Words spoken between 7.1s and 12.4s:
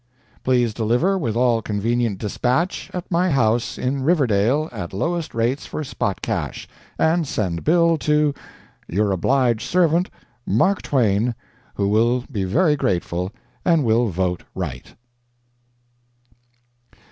send bill to Your obliged servant, Mark Twain, Who will